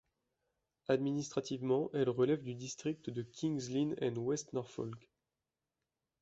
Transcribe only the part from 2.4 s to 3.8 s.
du district de King's